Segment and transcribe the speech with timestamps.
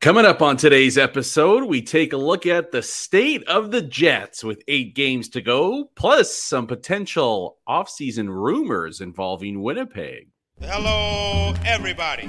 [0.00, 4.44] Coming up on today's episode, we take a look at the state of the Jets
[4.44, 10.28] with eight games to go, plus some potential offseason rumors involving Winnipeg.
[10.60, 12.28] Hello, everybody.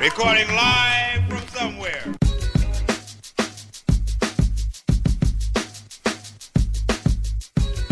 [0.00, 2.14] Recording live from somewhere.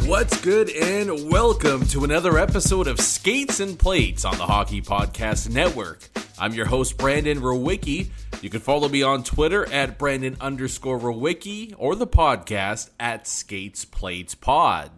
[0.06, 5.50] What's good, and welcome to another episode of Skates and Plates on the Hockey Podcast
[5.50, 6.08] Network.
[6.38, 8.08] I'm your host, Brandon Rowicki.
[8.40, 13.84] You can follow me on Twitter at Brandon underscore Rowicki or the podcast at Skates
[13.84, 14.90] Plates Pod.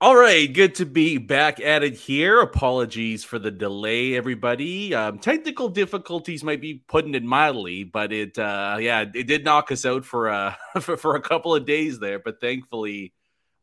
[0.00, 2.40] All right, good to be back at it here.
[2.40, 4.94] Apologies for the delay, everybody.
[4.94, 9.70] Um, technical difficulties might be putting it mildly, but it, uh, yeah, it did knock
[9.70, 12.18] us out for, uh, for, for a couple of days there.
[12.18, 13.12] But thankfully,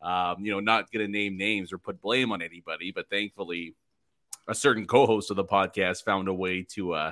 [0.01, 3.75] um, you know, not going to name names or put blame on anybody, but thankfully,
[4.47, 7.11] a certain co-host of the podcast found a way to uh,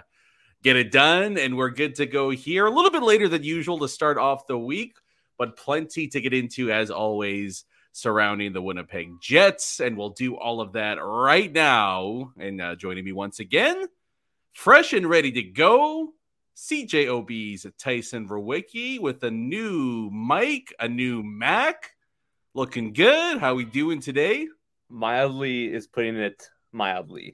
[0.63, 2.65] get it done, and we're good to go here.
[2.65, 4.97] A little bit later than usual to start off the week,
[5.37, 10.61] but plenty to get into as always surrounding the Winnipeg Jets, and we'll do all
[10.61, 12.31] of that right now.
[12.37, 13.87] And uh, joining me once again,
[14.53, 16.13] fresh and ready to go.
[16.55, 21.93] CJOB's Tyson Rowicki with a new mic, a new Mac.
[22.53, 23.37] Looking good.
[23.37, 24.47] How we doing today?
[24.89, 27.33] Mildly is putting it mildly.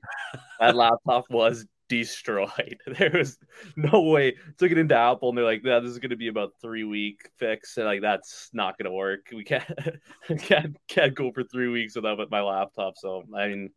[0.60, 2.80] that laptop was destroyed.
[2.98, 3.38] There was
[3.76, 4.36] no way.
[4.58, 7.30] Took it into Apple, and they're like, "Yeah, this is to be about three week
[7.38, 9.28] fix." And like, that's not to work.
[9.34, 9.66] We can't
[10.40, 12.98] can't can't go for three weeks without my laptop.
[12.98, 13.70] So I mean,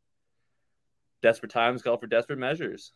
[1.23, 2.93] desperate times call for desperate measures.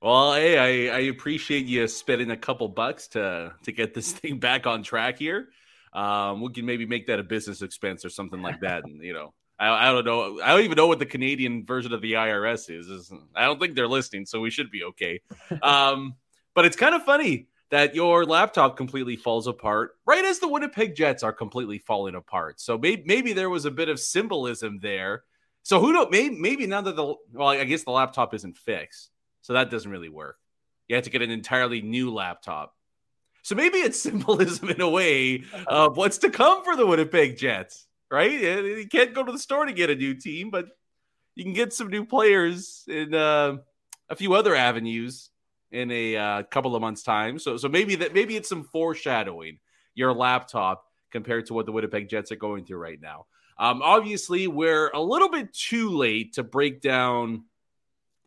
[0.00, 4.38] Well, hey, I, I appreciate you spending a couple bucks to to get this thing
[4.38, 5.48] back on track here.
[5.92, 9.12] Um, we can maybe make that a business expense or something like that, and you
[9.12, 10.40] know, I, I, don't know.
[10.42, 13.12] I don't even know what the Canadian version of the IRS is.
[13.36, 15.20] I don't think they're listening, so we should be okay.
[15.62, 16.16] Um,
[16.54, 20.94] but it's kind of funny that your laptop completely falls apart right as the Winnipeg
[20.94, 22.60] Jets are completely falling apart.
[22.60, 25.22] So maybe, maybe there was a bit of symbolism there.
[25.62, 26.08] So who knows?
[26.10, 29.10] Maybe, maybe now that the well, I guess the laptop isn't fixed,
[29.40, 30.36] so that doesn't really work.
[30.88, 32.74] You have to get an entirely new laptop.
[33.42, 37.86] So maybe it's symbolism in a way of what's to come for the Winnipeg Jets
[38.12, 38.30] right?
[38.30, 40.66] You can't go to the store to get a new team, but
[41.34, 43.56] you can get some new players in uh,
[44.10, 45.30] a few other avenues
[45.70, 47.38] in a uh, couple of months' time.
[47.38, 49.58] So, so maybe that maybe it's some foreshadowing
[49.94, 53.26] your laptop compared to what the Winnipeg Jets are going through right now.
[53.58, 57.44] Um, obviously, we're a little bit too late to break down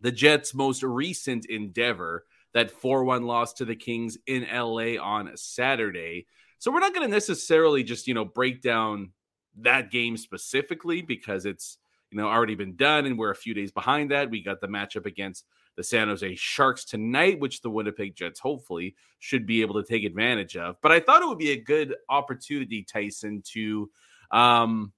[0.02, 5.32] the Jets' most recent endeavor, that 4 1 loss to the Kings in LA on
[5.36, 6.26] Saturday.
[6.58, 9.12] So we're not going to necessarily just, you know, break down
[9.62, 11.78] that game specifically because it's
[12.12, 14.30] you know already been done and we're a few days behind that.
[14.30, 15.46] We got the matchup against
[15.76, 20.04] the San Jose Sharks tonight, which the Winnipeg Jets hopefully should be able to take
[20.06, 20.78] advantage of.
[20.82, 23.90] But I thought it would be a good opportunity, Tyson, to
[24.32, 24.94] um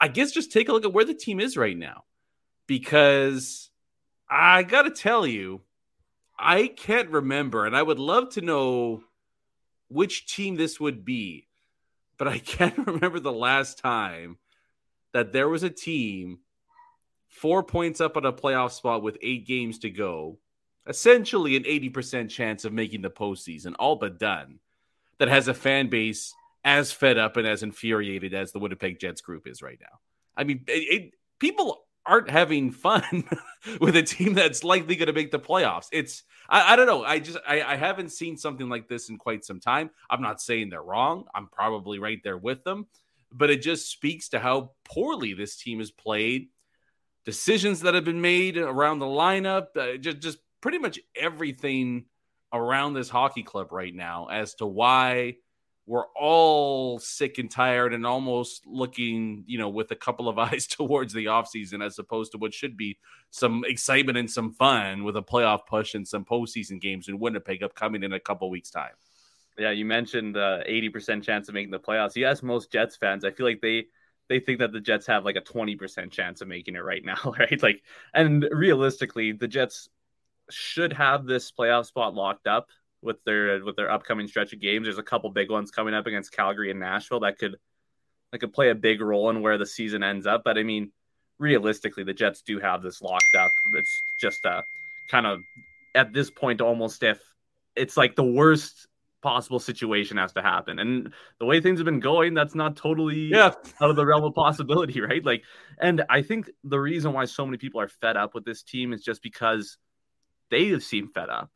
[0.00, 2.04] I guess just take a look at where the team is right now.
[2.66, 3.70] Because
[4.28, 5.62] I gotta tell you,
[6.38, 9.02] I can't remember, and I would love to know
[9.88, 11.45] which team this would be
[12.18, 14.38] but I can't remember the last time
[15.12, 16.38] that there was a team
[17.28, 20.38] four points up on a playoff spot with eight games to go,
[20.86, 24.58] essentially an 80% chance of making the postseason, all but done,
[25.18, 26.34] that has a fan base
[26.64, 29.98] as fed up and as infuriated as the Winnipeg Jets group is right now.
[30.36, 33.24] I mean, it, it, people aren't having fun
[33.80, 35.88] with a team that's likely going to make the playoffs.
[35.92, 37.04] It's I, I don't know.
[37.04, 39.90] I just I, I, haven't seen something like this in quite some time.
[40.08, 41.24] I'm not saying they're wrong.
[41.34, 42.86] I'm probably right there with them,
[43.32, 46.48] but it just speaks to how poorly this team has played.
[47.24, 52.04] Decisions that have been made around the lineup, uh, just just pretty much everything
[52.52, 55.36] around this hockey club right now as to why
[55.86, 60.66] we're all sick and tired and almost looking, you know, with a couple of eyes
[60.66, 62.98] towards the offseason as opposed to what should be
[63.30, 67.62] some excitement and some fun with a playoff push and some postseason games in Winnipeg
[67.62, 68.92] upcoming in a couple weeks' time.
[69.58, 72.16] Yeah, you mentioned uh, 80% chance of making the playoffs.
[72.16, 73.86] You ask most Jets fans, I feel like they
[74.28, 77.16] they think that the Jets have like a 20% chance of making it right now,
[77.38, 77.62] right?
[77.62, 77.82] Like
[78.12, 79.88] and realistically, the Jets
[80.50, 82.68] should have this playoff spot locked up
[83.06, 84.86] with their with their upcoming stretch of games.
[84.86, 87.56] There's a couple big ones coming up against Calgary and Nashville that could
[88.32, 90.42] that could play a big role in where the season ends up.
[90.44, 90.92] But I mean,
[91.38, 93.50] realistically, the Jets do have this locked up.
[93.74, 94.64] It's just a
[95.10, 95.40] kind of
[95.94, 97.20] at this point almost if
[97.74, 98.88] it's like the worst
[99.22, 100.78] possible situation has to happen.
[100.78, 103.52] And the way things have been going, that's not totally yeah.
[103.80, 105.24] out of the realm of possibility, right?
[105.24, 105.42] Like,
[105.80, 108.92] and I think the reason why so many people are fed up with this team
[108.92, 109.78] is just because
[110.50, 111.50] they seem fed up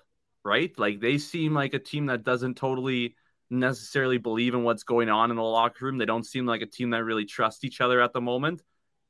[0.45, 0.77] right?
[0.79, 3.17] Like they seem like a team that doesn't totally
[3.51, 5.99] necessarily believe in what's going on in the locker room.
[5.99, 8.63] They don't seem like a team that really trusts each other at the moment.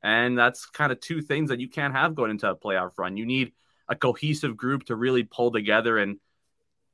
[0.03, 3.17] And that's kind of two things that you can't have going into a playoff run.
[3.17, 3.53] You need
[3.87, 6.17] a cohesive group to really pull together and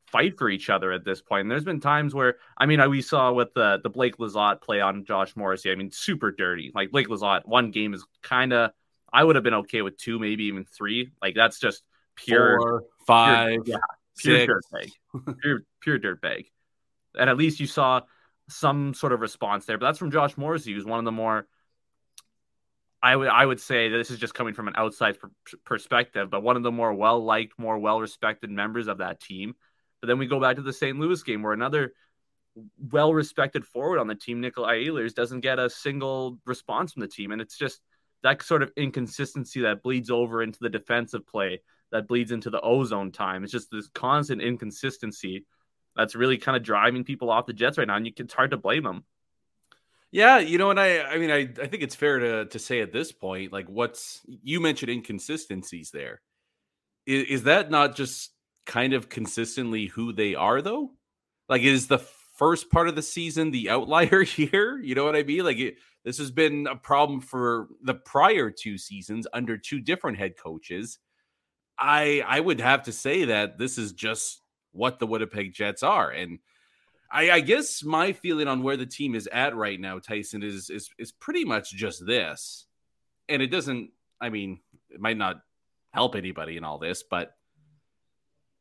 [0.07, 1.41] fight for each other at this point.
[1.41, 4.81] And there's been times where, I mean, we saw with the the Blake Lizotte play
[4.81, 5.71] on Josh Morrissey.
[5.71, 6.71] I mean, super dirty.
[6.73, 8.71] Like Blake Lizotte, one game is kind of.
[9.11, 11.11] I would have been okay with two, maybe even three.
[11.21, 11.83] Like that's just
[12.17, 14.47] pure Four, five, pure, yeah, pure six.
[14.47, 16.45] dirt bag, pure pure dirt bag.
[17.17, 18.01] And at least you saw
[18.49, 19.77] some sort of response there.
[19.77, 21.47] But that's from Josh Morrissey, who's one of the more.
[23.01, 25.31] I would I would say this is just coming from an outside per-
[25.63, 29.55] perspective, but one of the more well liked, more well respected members of that team.
[30.01, 30.97] But then we go back to the St.
[30.97, 31.93] Louis game where another
[32.91, 37.07] well respected forward on the team, Nikolai Ehlers, doesn't get a single response from the
[37.07, 37.31] team.
[37.31, 37.81] And it's just
[38.23, 41.61] that sort of inconsistency that bleeds over into the defensive play,
[41.91, 43.43] that bleeds into the ozone time.
[43.43, 45.45] It's just this constant inconsistency
[45.95, 47.95] that's really kind of driving people off the Jets right now.
[47.95, 49.03] And you, it's hard to blame them.
[50.11, 52.79] Yeah, you know, and I, I mean, I, I think it's fair to to say
[52.79, 56.21] at this point, like, what's you mentioned inconsistencies there.
[57.05, 58.31] Is, is that not just
[58.65, 60.91] kind of consistently who they are, though?
[61.49, 61.99] Like, is the
[62.37, 64.79] first part of the season the outlier here?
[64.79, 65.43] You know what I mean?
[65.43, 65.75] Like, it,
[66.05, 70.99] this has been a problem for the prior two seasons under two different head coaches.
[71.79, 74.41] I I would have to say that this is just
[74.71, 76.39] what the Winnipeg Jets are, and
[77.11, 80.69] I, I guess my feeling on where the team is at right now, Tyson, is
[80.69, 82.65] is is pretty much just this,
[83.29, 83.91] and it doesn't.
[84.19, 84.59] I mean,
[84.89, 85.41] it might not
[85.91, 87.35] help anybody in all this, but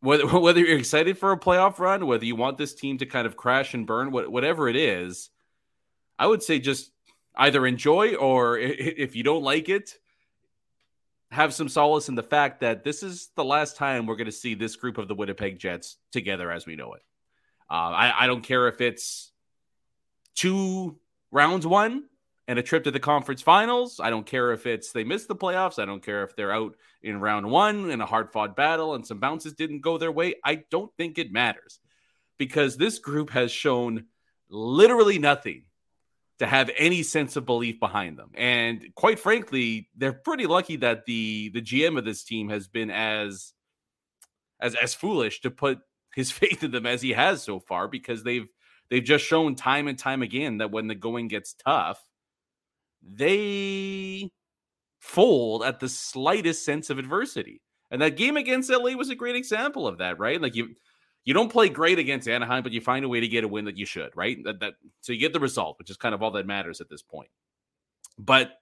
[0.00, 3.26] whether whether you're excited for a playoff run, whether you want this team to kind
[3.26, 5.30] of crash and burn, whatever it is,
[6.18, 6.92] I would say just
[7.36, 9.98] either enjoy or if you don't like it,
[11.37, 14.33] have some solace in the fact that this is the last time we're going to
[14.33, 17.03] see this group of the Winnipeg Jets together as we know it.
[17.71, 19.31] Uh, I, I don't care if it's
[20.35, 20.99] two
[21.31, 22.05] rounds one
[22.49, 24.00] and a trip to the conference finals.
[24.03, 25.79] I don't care if it's they missed the playoffs.
[25.79, 29.06] I don't care if they're out in round one in a hard fought battle and
[29.06, 30.37] some bounces didn't go their way.
[30.43, 31.81] I don't think it matters
[32.38, 34.06] because this group has shown
[34.49, 35.65] literally nothing
[36.38, 38.31] to have any sense of belief behind them.
[38.35, 42.91] And quite frankly, they're pretty lucky that the the GM of this team has been
[42.91, 43.55] as
[44.61, 45.79] as as foolish to put
[46.15, 48.49] his faith in them as he has so far because they've
[48.91, 52.03] they've just shown time and time again that when the going gets tough,
[53.03, 54.31] they
[55.00, 57.62] fold at the slightest sense of adversity.
[57.91, 60.41] And that game against LA was a great example of that, right?
[60.41, 60.75] Like you
[61.26, 63.67] you don't play great against Anaheim, but you find a way to get a win
[63.67, 64.43] that you should, right?
[64.44, 66.88] That that so you get the result, which is kind of all that matters at
[66.88, 67.28] this point.
[68.19, 68.52] But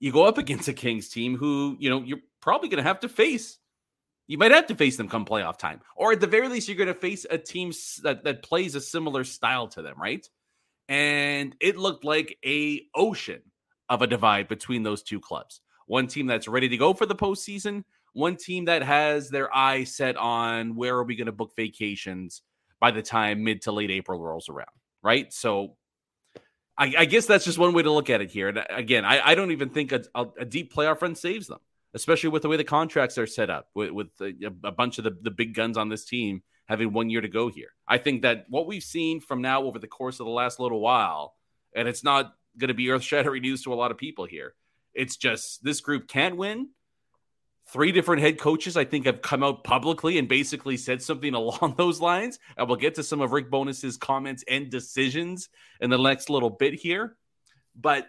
[0.00, 3.00] you go up against a Kings team who, you know, you're probably going to have
[3.00, 3.58] to face
[4.28, 6.76] you might have to face them come playoff time, or at the very least, you're
[6.76, 7.72] going to face a team
[8.02, 10.28] that, that plays a similar style to them, right?
[10.86, 13.40] And it looked like a ocean
[13.88, 15.62] of a divide between those two clubs.
[15.86, 17.84] One team that's ready to go for the postseason,
[18.18, 22.42] one team that has their eye set on where are we going to book vacations
[22.80, 24.66] by the time mid to late April rolls around,
[25.02, 25.32] right?
[25.32, 25.76] So
[26.76, 28.48] I, I guess that's just one way to look at it here.
[28.48, 31.46] And uh, again, I, I don't even think a, a, a deep playoff run saves
[31.46, 31.60] them
[31.94, 34.98] especially with the way the contracts are set up, with, with uh, a, a bunch
[34.98, 37.70] of the, the big guns on this team having one year to go here.
[37.86, 40.80] I think that what we've seen from now over the course of the last little
[40.80, 41.34] while,
[41.74, 44.54] and it's not going to be earth shattering news to a lot of people here,
[44.94, 46.68] it's just this group can't win.
[47.70, 51.74] Three different head coaches, I think, have come out publicly and basically said something along
[51.76, 52.38] those lines.
[52.56, 55.48] And we'll get to some of Rick Bowness's comments and decisions
[55.80, 57.16] in the next little bit here.
[57.74, 58.08] But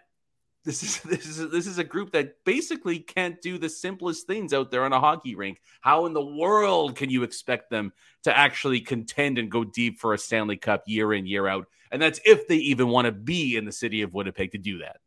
[0.64, 4.54] this is this is this is a group that basically can't do the simplest things
[4.54, 5.62] out there on a hockey rink.
[5.82, 7.92] How in the world can you expect them
[8.24, 11.68] to actually contend and go deep for a Stanley Cup year in year out?
[11.92, 14.80] And that's if they even want to be in the city of Winnipeg to do
[14.80, 14.98] that.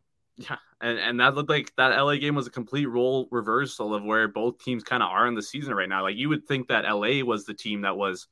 [0.48, 4.02] Yeah, and and that looked like that LA game was a complete role reversal of
[4.02, 6.02] where both teams kind of are in the season right now.
[6.02, 8.26] Like you would think that LA was the team that was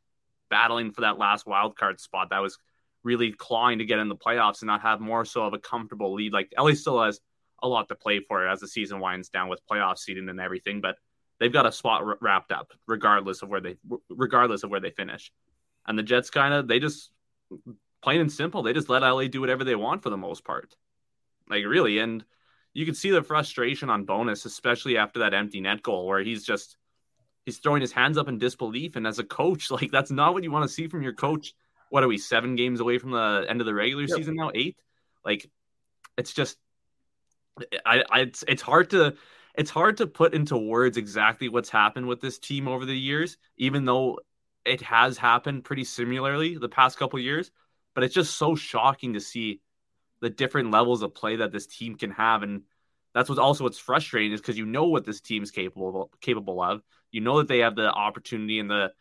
[0.49, 2.31] battling for that last wild card spot.
[2.31, 2.59] That was
[3.05, 6.15] really clawing to get in the playoffs and not have more so of a comfortable
[6.15, 6.33] lead.
[6.33, 7.21] Like LA still has
[7.63, 10.81] a lot to play for as the season winds down with playoff seeding and everything,
[10.81, 10.97] but
[11.39, 13.77] they've got a spot r- wrapped up regardless of where they
[14.09, 15.31] regardless of where they finish.
[15.87, 17.11] And the Jets kind of they just
[18.03, 20.75] plain and simple, they just let LA do whatever they want for the most part.
[21.51, 22.25] Like really, and
[22.73, 26.45] you can see the frustration on Bowness, especially after that empty net goal where he's
[26.45, 26.77] just
[27.45, 28.97] he's throwing his hands up in disbelief.
[28.97, 31.55] And as a coach, like that's not what you want to see from your coach
[31.91, 34.17] what are we seven games away from the end of the regular yep.
[34.17, 34.51] season now?
[34.55, 34.77] Eight.
[35.25, 35.51] Like,
[36.17, 36.57] it's just,
[37.85, 39.17] I, I, it's, it's hard to,
[39.57, 43.37] it's hard to put into words exactly what's happened with this team over the years.
[43.57, 44.21] Even though
[44.65, 47.51] it has happened pretty similarly the past couple years,
[47.95, 49.61] but it's just so shocking to see
[50.21, 52.63] the different levels of play that this team can have and
[53.15, 56.83] that's what's also what's frustrating is because you know what this team's capable capable of.
[57.11, 58.93] You know that they have the opportunity and the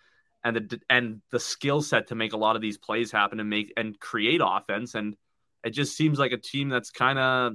[0.43, 3.49] and the and the skill set to make a lot of these plays happen and
[3.49, 4.95] make and create offense.
[4.95, 5.15] And
[5.63, 7.53] it just seems like a team that's kind of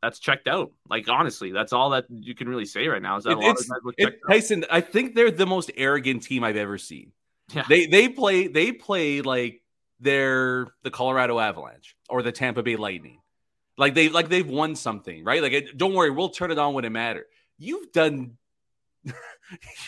[0.00, 0.72] that's checked out.
[0.88, 3.16] Like honestly, that's all that you can really say right now.
[3.16, 4.64] Is that it, a lot of it, Tyson?
[4.70, 7.12] I think they're the most arrogant team I've ever seen.
[7.52, 7.64] Yeah.
[7.68, 9.62] They they play they play like
[10.00, 13.20] they're the Colorado Avalanche or the Tampa Bay Lightning.
[13.76, 15.40] Like they like they've won something, right?
[15.40, 17.26] Like it, don't worry, we'll turn it on when it matters.
[17.58, 18.36] You've done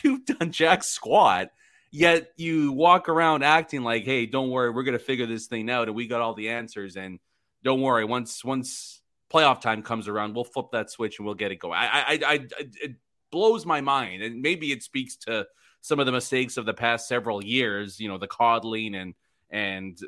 [0.05, 1.51] you've done jack squat,
[1.91, 5.89] yet you walk around acting like, "Hey, don't worry, we're gonna figure this thing out,
[5.89, 7.19] and we got all the answers." And
[7.65, 9.03] don't worry, once once
[9.33, 11.79] playoff time comes around, we'll flip that switch and we'll get it going.
[11.79, 12.97] I, I, I, I it
[13.33, 15.47] blows my mind, and maybe it speaks to
[15.81, 17.99] some of the mistakes of the past several years.
[17.99, 19.15] You know, the coddling and
[19.51, 19.99] and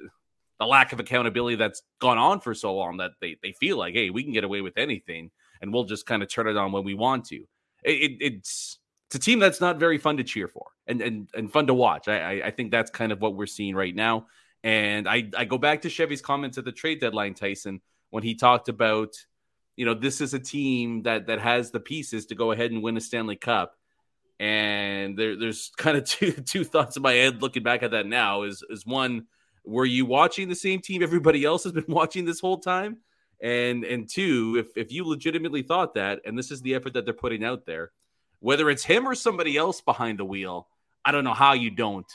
[0.59, 3.95] the lack of accountability that's gone on for so long that they, they feel like,
[3.95, 5.31] hey, we can get away with anything
[5.61, 7.37] and we'll just kind of turn it on when we want to.
[7.83, 11.29] It, it, it's it's a team that's not very fun to cheer for and and,
[11.35, 12.09] and fun to watch.
[12.09, 14.27] I, I, I think that's kind of what we're seeing right now.
[14.65, 17.81] And I, I go back to Chevy's comments at the trade deadline, Tyson,
[18.11, 19.17] when he talked about,
[19.75, 22.83] you know, this is a team that that has the pieces to go ahead and
[22.83, 23.75] win a Stanley Cup.
[24.41, 28.07] And there, there's kind of two two thoughts in my head looking back at that
[28.07, 29.27] now is is one
[29.65, 32.99] were you watching the same team everybody else has been watching this whole time?
[33.41, 37.05] And and two, if if you legitimately thought that, and this is the effort that
[37.05, 37.91] they're putting out there,
[38.41, 40.69] whether it's him or somebody else behind the wheel,
[41.05, 42.07] I don't know how you don't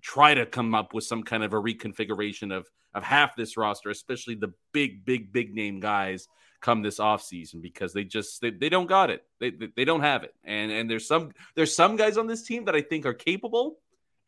[0.00, 3.90] try to come up with some kind of a reconfiguration of of half this roster,
[3.90, 6.26] especially the big, big, big name guys
[6.60, 9.24] come this offseason because they just they, they don't got it.
[9.38, 10.34] They, they, they don't have it.
[10.44, 13.78] And and there's some there's some guys on this team that I think are capable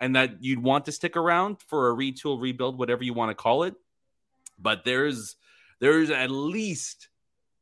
[0.01, 3.35] and that you'd want to stick around for a retool, rebuild, whatever you want to
[3.35, 3.75] call it.
[4.59, 5.37] But there's
[5.81, 7.09] there's at least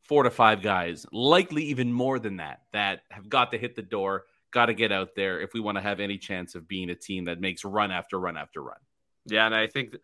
[0.03, 3.83] four to five guys, likely even more than that, that have got to hit the
[3.83, 6.91] door, got to get out there if we want to have any chance of being
[6.91, 8.79] a team that makes run after run after run.
[9.27, 9.95] Yeah, and I think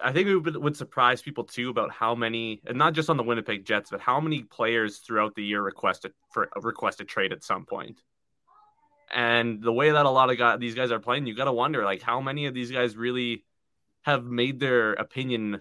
[0.00, 3.22] I think it would, surprise people too about how many, and not just on the
[3.22, 7.66] Winnipeg Jets, but how many players throughout the year requested for requested trade at some
[7.66, 8.00] point.
[9.12, 11.52] And the way that a lot of guys, these guys are playing, you got to
[11.52, 13.44] wonder like how many of these guys really
[14.02, 15.60] have made their opinion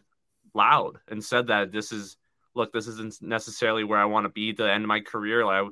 [0.53, 2.17] loud and said that this is
[2.53, 5.45] look, this isn't necessarily where I want to be to end my career.
[5.45, 5.69] Like, I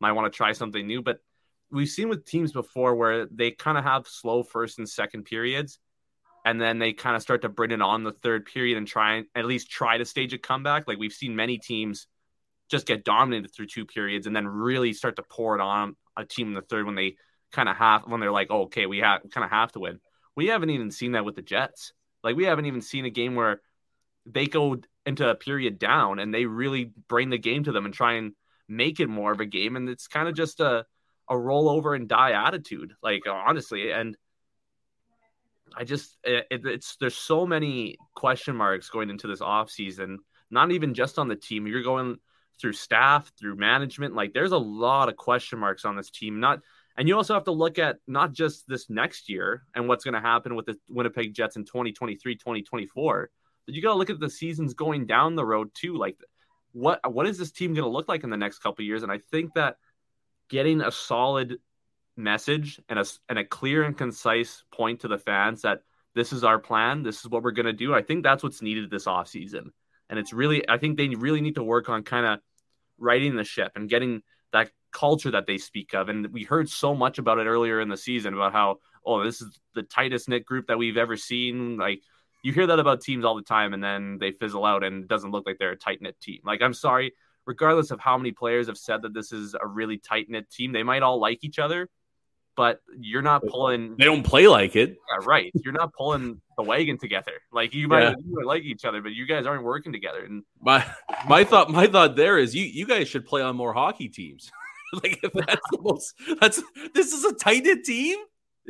[0.00, 1.02] might want to try something new.
[1.02, 1.20] But
[1.70, 5.78] we've seen with teams before where they kind of have slow first and second periods,
[6.48, 9.16] and then they kind of start to bring it on the third period and try
[9.16, 10.88] and at least try to stage a comeback.
[10.88, 12.06] Like we've seen many teams
[12.70, 16.24] just get dominated through two periods and then really start to pour it on a
[16.24, 17.16] team in the third when they
[17.52, 20.00] kind of have when they're like, oh, okay, we have kind of have to win.
[20.36, 21.92] We haven't even seen that with the Jets.
[22.24, 23.60] Like we haven't even seen a game where
[24.24, 27.92] they go into a period down and they really bring the game to them and
[27.92, 28.32] try and
[28.70, 29.76] make it more of a game.
[29.76, 30.86] And it's kind of just a
[31.28, 33.90] a roll over and die attitude, like honestly.
[33.90, 34.16] And
[35.76, 40.18] I just it, it's there's so many question marks going into this off season.
[40.50, 41.66] Not even just on the team.
[41.66, 42.16] You're going
[42.60, 44.14] through staff, through management.
[44.14, 46.40] Like there's a lot of question marks on this team.
[46.40, 46.60] Not
[46.96, 50.14] and you also have to look at not just this next year and what's going
[50.14, 53.30] to happen with the Winnipeg Jets in 2023, 2024,
[53.66, 55.96] but you got to look at the seasons going down the road too.
[55.96, 56.16] Like
[56.72, 59.02] what what is this team going to look like in the next couple years?
[59.02, 59.76] And I think that
[60.48, 61.58] getting a solid
[62.18, 65.80] message and a and a clear and concise point to the fans that
[66.14, 67.94] this is our plan, this is what we're going to do.
[67.94, 69.70] I think that's what's needed this offseason.
[70.10, 72.40] And it's really I think they really need to work on kind of
[72.98, 74.22] righting the ship and getting
[74.52, 76.08] that culture that they speak of.
[76.08, 79.40] And we heard so much about it earlier in the season about how, oh, this
[79.40, 81.76] is the tightest knit group that we've ever seen.
[81.76, 82.00] Like
[82.42, 85.08] you hear that about teams all the time and then they fizzle out and it
[85.08, 86.40] doesn't look like they're a tight knit team.
[86.44, 87.12] Like, I'm sorry,
[87.46, 90.72] regardless of how many players have said that this is a really tight knit team,
[90.72, 91.88] they might all like each other,
[92.58, 93.94] but you're not pulling.
[93.96, 94.90] They don't play like it.
[94.90, 95.52] Yeah, right.
[95.62, 97.30] You're not pulling the wagon together.
[97.52, 98.14] Like you might, yeah.
[98.18, 100.24] you might like each other, but you guys aren't working together.
[100.24, 100.84] And my
[101.28, 104.50] my thought my thought there is you you guys should play on more hockey teams.
[104.92, 106.60] like if that's the most that's
[106.94, 108.18] this is a tight knit team.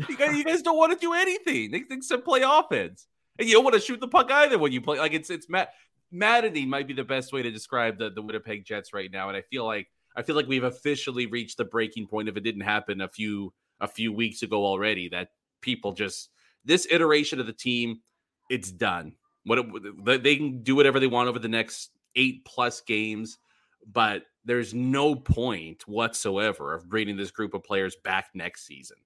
[0.07, 1.71] You guys, you guys don't want to do anything.
[1.71, 3.07] They, except play offense,
[3.38, 4.99] and you don't want to shoot the puck either when you play.
[4.99, 5.68] Like it's it's mad,
[6.12, 9.28] maddening might be the best way to describe the the Winnipeg Jets right now.
[9.28, 12.28] And I feel like I feel like we've officially reached the breaking point.
[12.28, 15.28] If it didn't happen a few a few weeks ago already, that
[15.61, 16.30] people just
[16.64, 18.00] this iteration of the team,
[18.50, 19.12] it's done.
[19.44, 23.38] What they can do whatever they want over the next eight plus games,
[23.90, 28.97] but there's no point whatsoever of bringing this group of players back next season.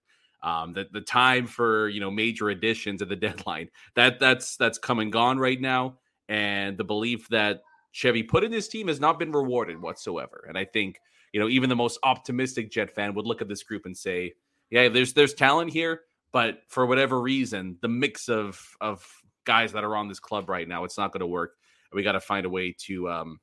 [0.42, 4.78] Um, the the time for you know major additions at the deadline that that's that's
[4.78, 5.98] come and gone right now,
[6.28, 7.62] and the belief that
[7.92, 10.44] Chevy put in his team has not been rewarded whatsoever.
[10.48, 10.98] And I think
[11.32, 14.34] you know even the most optimistic Jet fan would look at this group and say,
[14.72, 16.00] yeah, there's there's talent here,
[16.32, 19.06] but for whatever reason, the mix of of
[19.44, 21.52] guys that are on this club right now, it's not going to work.
[21.92, 23.38] We got to find a way to um,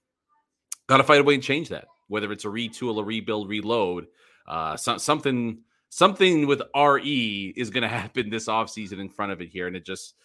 [0.87, 1.85] got to find a way and change that.
[2.07, 4.07] Whether it's a retool, a rebuild, reload,
[4.47, 5.59] uh, so, something
[5.89, 9.75] something with RE is going to happen this offseason in front of it here, and
[9.75, 10.15] it just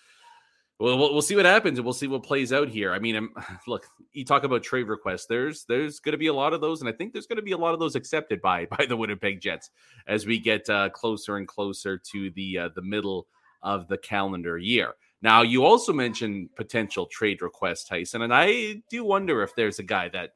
[0.81, 2.93] well, we'll, we'll see what happens and we'll see what plays out here.
[2.93, 3.31] I mean, I'm,
[3.67, 5.27] look, you talk about trade requests.
[5.27, 7.43] There's there's going to be a lot of those, and I think there's going to
[7.43, 9.71] be a lot of those accepted by by the Winnipeg Jets
[10.07, 13.27] as we get uh, closer and closer to the uh, the middle
[13.63, 14.95] of the calendar year.
[15.23, 19.83] Now, you also mentioned potential trade requests, Tyson, and I do wonder if there's a
[19.83, 20.31] guy that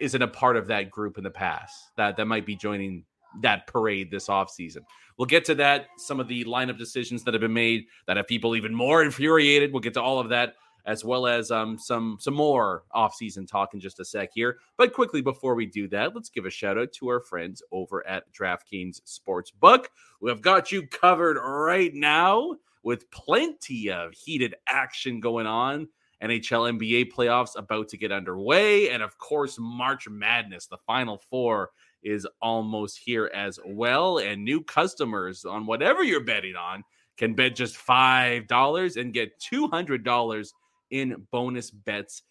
[0.00, 3.04] isn't a part of that group in the past that that might be joining
[3.40, 4.80] that parade this offseason.
[5.16, 8.26] We'll get to that, some of the lineup decisions that have been made that have
[8.26, 9.72] people even more infuriated.
[9.72, 10.54] We'll get to all of that
[10.88, 14.56] as well as um, some some more offseason talk in just a sec here.
[14.78, 18.06] But quickly before we do that, let's give a shout out to our friends over
[18.06, 19.86] at DraftKings Sportsbook,
[20.20, 25.88] We have got you covered right now with plenty of heated action going on.
[26.22, 28.90] NHL NBA playoffs about to get underway.
[28.90, 31.70] And of course, March Madness, the final four
[32.08, 34.18] is almost here as well.
[34.18, 36.82] And new customers on whatever you're betting on
[37.16, 40.48] can bet just $5 and get $200
[40.90, 42.22] in bonus bets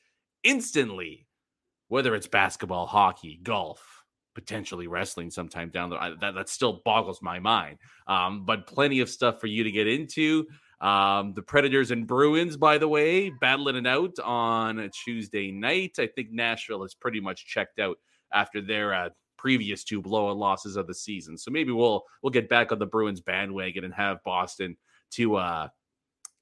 [0.43, 1.27] instantly,
[1.89, 4.03] whether it's basketball, hockey, golf,
[4.33, 7.77] potentially wrestling sometime down the that, that still boggles my mind.
[8.07, 10.47] Um, but plenty of stuff for you to get into.
[10.79, 15.95] Um, the Predators and Bruins, by the way, battling it out on a Tuesday night.
[15.97, 17.97] I think Nashville is pretty much checked out
[18.31, 21.37] after their uh, previous two blowout losses of the season.
[21.37, 24.77] So maybe we'll we'll get back on the Bruins bandwagon and have Boston
[25.11, 25.67] to uh,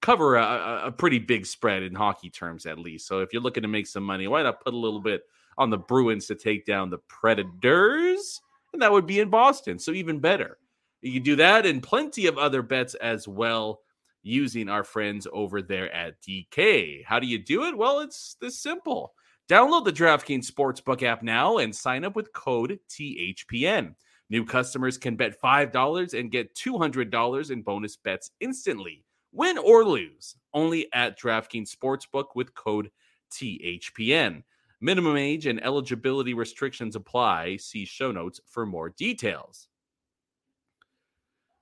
[0.01, 3.07] cover a, a, pretty big spread in hockey terms, at least.
[3.07, 5.23] So if you're looking to make some money, why not put a little bit
[5.57, 8.41] on the Bruins to take down the Predators?
[8.73, 9.79] And that would be in Boston.
[9.79, 10.57] So even better.
[11.01, 13.81] You can do that and plenty of other bets as well
[14.21, 17.03] using our friends over there at DK.
[17.05, 17.77] How do you do it?
[17.77, 19.13] Well, it's this simple.
[19.47, 23.93] Download the DraftKings Sportsbook app now and sign up with code THPN.
[24.31, 30.35] New customers can bet $5 and get $200 in bonus bets instantly, win or lose,
[30.55, 32.89] only at DraftKings Sportsbook with code
[33.31, 34.41] THPN.
[34.81, 37.57] Minimum age and eligibility restrictions apply.
[37.57, 39.67] See show notes for more details.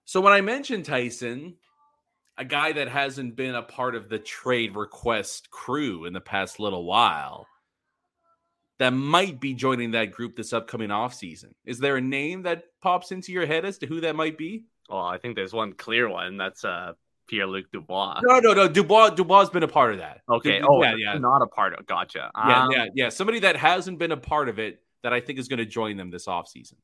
[0.05, 1.55] So, when I mentioned Tyson,
[2.37, 6.59] a guy that hasn't been a part of the trade request crew in the past
[6.59, 7.45] little while,
[8.83, 11.53] that might be joining that group this upcoming offseason.
[11.65, 14.65] Is there a name that pops into your head as to who that might be?
[14.89, 16.35] Well, I think there's one clear one.
[16.37, 16.93] That's uh
[17.27, 18.19] Pierre Luc Dubois.
[18.23, 18.67] No, no, no.
[18.67, 20.21] Dubois Dubois has been a part of that.
[20.29, 20.59] Okay.
[20.59, 21.17] Du- oh, yeah, yeah.
[21.17, 21.85] Not a part of.
[21.85, 22.29] Gotcha.
[22.35, 23.09] Yeah, um, yeah, yeah.
[23.09, 25.95] Somebody that hasn't been a part of it that I think is going to join
[25.95, 26.75] them this offseason.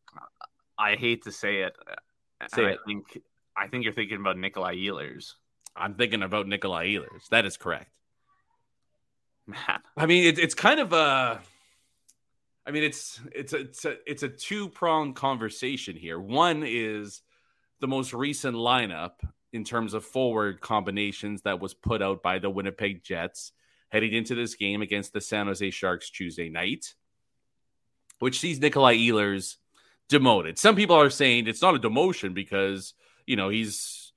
[0.77, 1.75] I hate to say it.
[2.47, 2.79] Say it.
[2.81, 3.21] I think
[3.57, 5.33] I think you're thinking about Nikolai Ehlers.
[5.75, 7.27] I'm thinking about Nikolai Ehlers.
[7.31, 7.91] That is correct.
[9.45, 11.41] Man, I mean, it, it's kind of a
[12.69, 16.19] I mean, it's it's a it's a, it's a two pronged conversation here.
[16.19, 17.23] One is
[17.79, 19.13] the most recent lineup
[19.51, 23.53] in terms of forward combinations that was put out by the Winnipeg Jets
[23.89, 26.93] heading into this game against the San Jose Sharks Tuesday night,
[28.19, 29.55] which sees Nikolai Ehlers
[30.07, 30.59] demoted.
[30.59, 32.93] Some people are saying it's not a demotion because
[33.25, 34.13] you know he's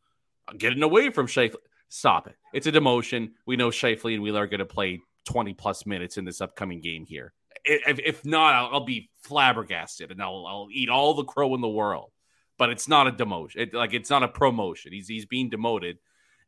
[0.59, 1.57] getting away from Scheifele.
[1.88, 2.37] Stop it!
[2.53, 3.31] It's a demotion.
[3.47, 6.83] We know Scheifele and Wheeler are going to play 20 plus minutes in this upcoming
[6.83, 7.33] game here
[7.64, 11.61] if, if not, I'll, I'll, be flabbergasted and I'll, I'll eat all the crow in
[11.61, 12.11] the world.
[12.59, 13.57] But it's not a demotion.
[13.57, 14.92] It, like it's not a promotion.
[14.92, 15.98] He's he's being demoted,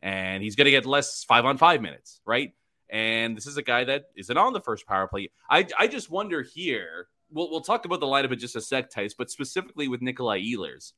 [0.00, 2.52] and he's going to get less five on five minutes, right?
[2.88, 5.30] And this is a guy that isn't on the first power play.
[5.50, 7.08] I I just wonder here.
[7.32, 10.40] We'll we'll talk about the lineup in just a sec, Tice, but specifically with Nikolai
[10.40, 10.92] Ehlers.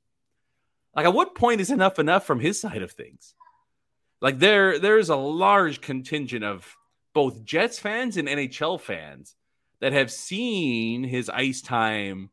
[0.95, 3.35] Like, at what point is enough enough from his side of things?
[4.21, 6.77] Like there there's a large contingent of
[7.15, 9.35] both Jets fans and NHL fans
[9.81, 12.31] that have seen his ice time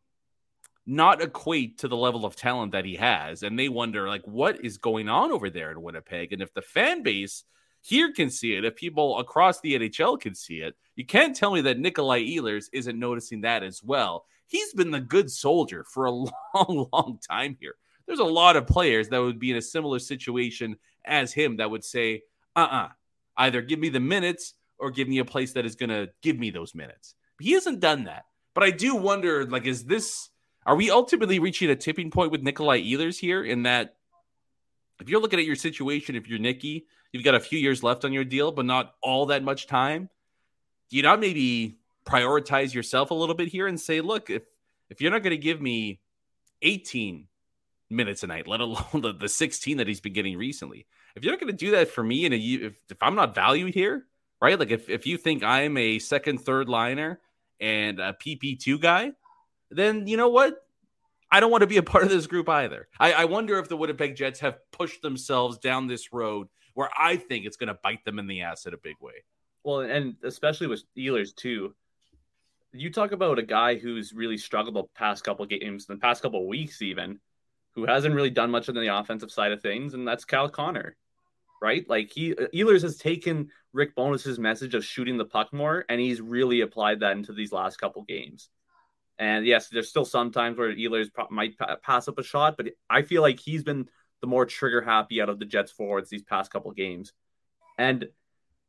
[0.85, 3.43] not equate to the level of talent that he has.
[3.43, 6.33] And they wonder, like, what is going on over there in Winnipeg?
[6.33, 7.43] And if the fan base
[7.81, 11.53] here can see it, if people across the NHL can see it, you can't tell
[11.53, 14.25] me that Nikolai Ehlers isn't noticing that as well.
[14.47, 17.75] He's been the good soldier for a long, long time here.
[18.05, 21.71] There's a lot of players that would be in a similar situation as him that
[21.71, 22.23] would say,
[22.55, 22.89] uh uh-uh, uh,
[23.37, 26.37] either give me the minutes or give me a place that is going to give
[26.37, 27.15] me those minutes.
[27.39, 28.25] He hasn't done that.
[28.53, 30.29] But I do wonder, like, is this
[30.65, 33.95] are we ultimately reaching a tipping point with Nikolai Ehlers here in that
[35.01, 38.05] if you're looking at your situation, if you're Nicky, you've got a few years left
[38.05, 40.09] on your deal, but not all that much time.
[40.89, 44.43] Do you not maybe prioritize yourself a little bit here and say, look, if
[44.89, 45.99] if you're not going to give me
[46.61, 47.27] 18
[47.89, 51.33] minutes a night, let alone the, the 16 that he's been getting recently, if you're
[51.33, 54.05] not going to do that for me, and if, if I'm not valued here,
[54.43, 54.59] right?
[54.59, 57.21] Like if, if you think I'm a second, third liner
[57.61, 59.13] and a PP2 guy,
[59.71, 60.57] then you know what?
[61.31, 62.89] I don't want to be a part of this group either.
[62.99, 67.15] I, I wonder if the Winnipeg Jets have pushed themselves down this road where I
[67.15, 69.23] think it's going to bite them in the ass in a big way.
[69.63, 71.73] Well, and especially with Ehlers too.
[72.73, 76.45] You talk about a guy who's really struggled the past couple games, the past couple
[76.49, 77.19] weeks, even,
[77.75, 80.97] who hasn't really done much on the offensive side of things, and that's Kyle Connor,
[81.61, 81.87] right?
[81.87, 86.21] Like he Ehlers has taken Rick Bowness's message of shooting the puck more, and he's
[86.21, 88.49] really applied that into these last couple games.
[89.19, 93.01] And yes, there's still some times where Ehlers might pass up a shot, but I
[93.01, 93.87] feel like he's been
[94.21, 97.13] the more trigger happy out of the Jets forwards these past couple games.
[97.77, 98.07] And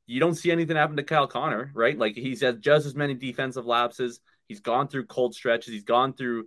[0.06, 1.96] you don't see anything happen to Kyle Connor, right?
[1.96, 4.20] Like he's had just as many defensive lapses.
[4.48, 5.72] He's gone through cold stretches.
[5.72, 6.46] He's gone through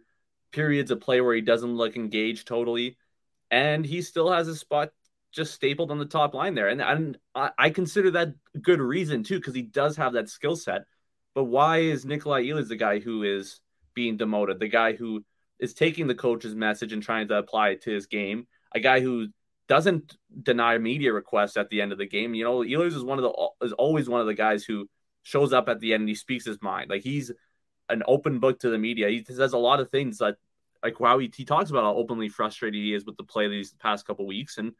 [0.51, 2.97] periods of play where he doesn't look engaged totally,
[3.49, 4.91] and he still has a spot
[5.37, 6.67] just stapled on the top line there.
[6.67, 10.57] And, and I, I consider that good reason too, because he does have that skill
[10.57, 10.81] set.
[11.33, 13.61] But why is Nikolai Ehlers the guy who is
[13.93, 14.59] being demoted?
[14.59, 15.23] The guy who
[15.59, 18.47] is taking the coach's message and trying to apply it to his game?
[18.75, 19.27] A guy who
[19.67, 22.33] doesn't deny media requests at the end of the game.
[22.33, 24.89] You know, Ehlers is one of the is always one of the guys who
[25.23, 26.89] shows up at the end and he speaks his mind.
[26.89, 27.31] Like he's
[27.89, 29.09] an open book to the media.
[29.09, 30.35] He says a lot of things that
[30.83, 33.73] like wow he, he talks about how openly frustrated he is with the play these
[33.73, 34.73] past couple weeks and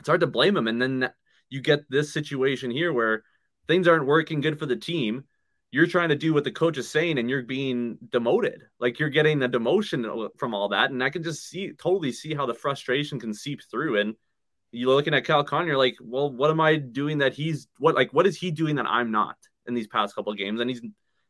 [0.00, 0.66] it's hard to blame him.
[0.66, 1.10] And then
[1.48, 3.22] you get this situation here where
[3.68, 5.24] things aren't working good for the team
[5.72, 8.62] you're trying to do what the coach is saying and you're being demoted.
[8.80, 10.90] Like you're getting a demotion from all that.
[10.90, 14.00] And I can just see totally see how the frustration can seep through.
[14.00, 14.14] And
[14.72, 17.94] you're looking at Kyle Con, you're like, well, what am I doing that he's what
[17.94, 19.36] like what is he doing that I'm not
[19.66, 20.60] in these past couple games?
[20.60, 20.82] And he's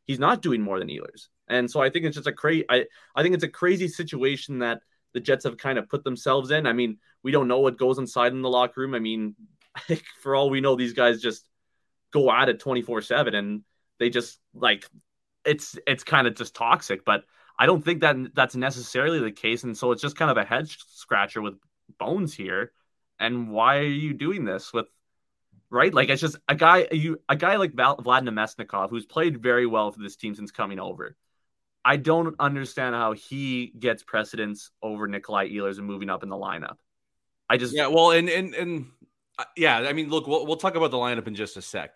[0.05, 1.27] he's not doing more than Ehlers.
[1.47, 4.59] And so I think it's just a crazy I, I think it's a crazy situation
[4.59, 4.81] that
[5.13, 6.65] the Jets have kind of put themselves in.
[6.65, 8.95] I mean, we don't know what goes inside in the locker room.
[8.95, 9.35] I mean,
[10.21, 11.45] for all we know, these guys just
[12.11, 13.63] go at it 24 7 and
[13.99, 14.85] they just like
[15.45, 17.05] it's it's kind of just toxic.
[17.05, 17.23] But
[17.57, 20.43] I don't think that that's necessarily the case, and so it's just kind of a
[20.43, 21.55] head scratcher with
[21.99, 22.71] Bones here.
[23.19, 24.87] And why are you doing this with?
[25.69, 29.41] Right, like it's just a guy you a guy like Val, Vlad Namestnikov who's played
[29.41, 31.15] very well for this team since coming over.
[31.83, 36.35] I don't understand how he gets precedence over Nikolai Ehlers and moving up in the
[36.35, 36.77] lineup.
[37.49, 38.85] I just yeah, well, and and and
[39.37, 41.95] uh, yeah, I mean, look, we'll, we'll talk about the lineup in just a sec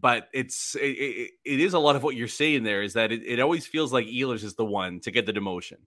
[0.00, 3.10] but it's it, it, it is a lot of what you're saying there is that
[3.10, 5.78] it, it always feels like Ehlers is the one to get the demotion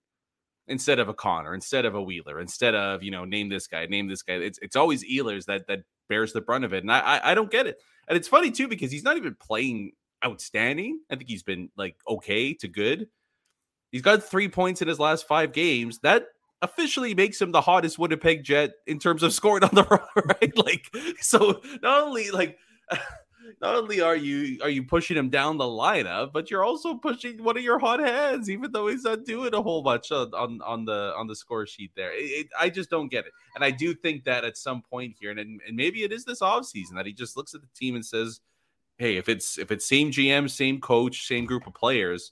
[0.67, 3.85] instead of a Connor, instead of a Wheeler, instead of you know name this guy,
[3.85, 4.35] name this guy.
[4.35, 7.35] It's it's always Ehlers that that bears the brunt of it, and I, I I,
[7.35, 7.77] don't get it.
[8.07, 9.91] And it's funny too because he's not even playing
[10.25, 10.99] outstanding.
[11.09, 13.07] I think he's been like okay to good.
[13.91, 15.99] He's got three points in his last five games.
[15.99, 16.27] That
[16.61, 19.83] officially makes him the hottest Winnipeg Jet in terms of scoring on the
[20.15, 20.57] right?
[20.57, 20.87] Like
[21.21, 22.57] so, not only like
[23.61, 27.43] not only are you are you pushing him down the lineup, but you're also pushing
[27.43, 30.61] one of your hot heads, even though he's not doing a whole bunch on on,
[30.61, 32.13] on the on the score sheet there.
[32.13, 35.15] It, it, I just don't get it, and I do think that at some point
[35.19, 37.95] here, and and maybe it is this offseason that he just looks at the team
[37.95, 38.39] and says,
[38.97, 42.31] "Hey, if it's if it's same GM, same coach, same group of players,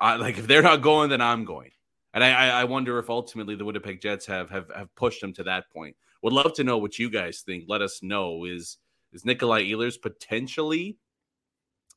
[0.00, 1.70] I, like if they're not going, then I'm going."
[2.14, 5.44] And I, I wonder if ultimately the Winnipeg Jets have have have pushed him to
[5.44, 5.96] that point.
[6.22, 7.64] Would love to know what you guys think.
[7.68, 8.44] Let us know.
[8.44, 8.78] Is
[9.12, 10.96] is Nikolai Ehlers potentially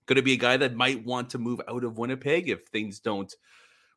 [0.06, 3.00] going to be a guy that might want to move out of Winnipeg if things
[3.00, 3.34] don't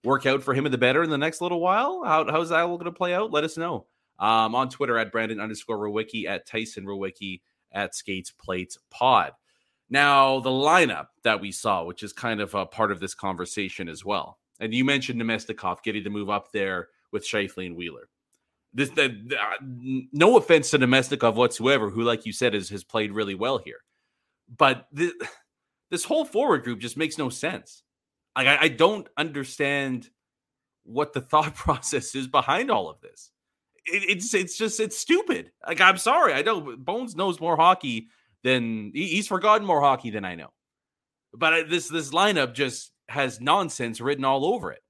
[0.03, 2.05] work out for him in the better in the next little while?
[2.05, 3.33] How, how's that all going to play out?
[3.33, 3.87] Let us know.
[4.19, 7.41] Um, on Twitter at Brandon underscore Rowicki, at Tyson Rowicki,
[7.73, 9.33] at Skates Plates Pod.
[9.91, 13.89] Now, the lineup that we saw, which is kind of a part of this conversation
[13.89, 14.39] as well.
[14.61, 18.09] And you mentioned Namestnikov getting to move up there with Scheifele and Wheeler
[18.75, 19.09] this uh,
[19.61, 23.79] no offense to Namestnikov whatsoever, who, like you said, is, has played really well here,
[24.59, 24.89] but
[25.91, 27.85] this whole forward group just makes no sense.
[28.37, 30.11] Like I, I don't understand
[30.83, 33.31] what the thought process is behind all of this.
[33.87, 35.53] It, it's it's just it's stupid.
[35.67, 38.09] Like I'm sorry, I know Bones knows more hockey
[38.45, 40.53] than he's forgotten more hockey than I know,
[41.33, 44.83] but this this lineup just has nonsense written all over it.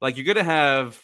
[0.00, 0.98] Like you're gonna have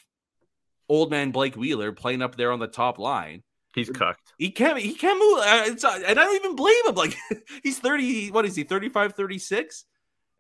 [0.89, 3.43] old man Blake Wheeler playing up there on the top line.
[3.75, 4.33] He's cooked.
[4.39, 7.15] He can't he can't move uh, uh, and I don't even blame him like
[7.63, 9.85] he's 30 what is he 35 36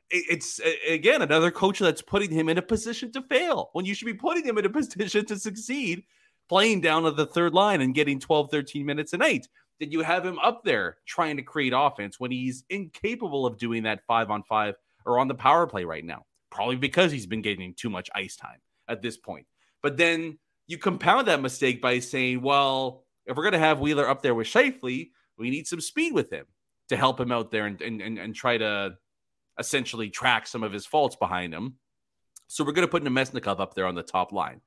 [0.08, 4.06] it's again another coach that's putting him in a position to fail when you should
[4.06, 6.04] be putting him in a position to succeed
[6.48, 9.48] playing down on the third line and getting 12, 13 minutes a night?
[9.78, 13.82] Did you have him up there trying to create offense when he's incapable of doing
[13.82, 16.24] that five on five or on the power play right now?
[16.50, 18.58] Probably because he's been getting too much ice time
[18.88, 19.46] at this point.
[19.82, 24.08] But then you compound that mistake by saying, well, if we're going to have Wheeler
[24.08, 26.46] up there with Scheifele, we need some speed with him
[26.88, 28.96] to help him out there and, and, and, and try to
[29.58, 31.74] essentially track some of his faults behind him.
[32.46, 34.60] So we're going to put Namestnikov up there on the top line.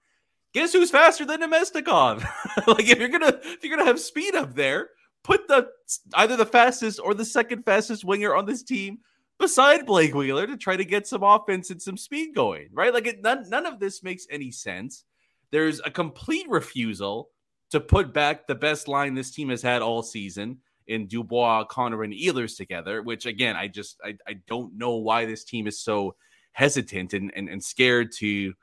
[0.54, 2.28] Guess who's faster than Namestnikov?
[2.67, 4.89] like if you're gonna if you're gonna have speed up there,
[5.24, 5.70] put the
[6.16, 9.00] either the fastest or the second fastest winger on this team
[9.40, 12.94] beside Blake Wheeler to try to get some offense and some speed going, right?
[12.94, 15.06] Like it, none none of this makes any sense.
[15.52, 17.30] There's a complete refusal
[17.72, 22.04] to put back the best line this team has had all season in Dubois, Connor,
[22.04, 25.80] and Ehlers together, which again, I just I, I don't know why this team is
[25.80, 26.16] so
[26.52, 28.54] hesitant and, and, and scared to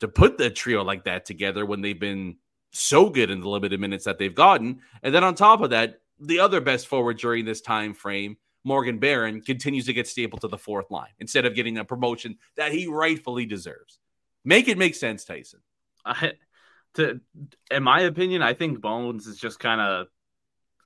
[0.00, 2.36] to put the trio like that together when they've been
[2.72, 4.80] so good in the limited minutes that they've gotten.
[5.02, 8.98] And then on top of that, the other best forward during this time frame, Morgan
[8.98, 12.72] Barron, continues to get stapled to the fourth line instead of getting a promotion that
[12.72, 13.98] he rightfully deserves.
[14.44, 15.60] Make it make sense, Tyson.
[16.04, 16.32] I,
[16.94, 17.20] to,
[17.70, 20.06] in my opinion, I think Bones is just kind of